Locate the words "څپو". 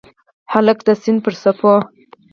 1.41-1.73